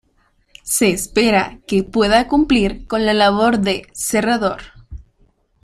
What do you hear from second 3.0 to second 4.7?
la labor de cerrador.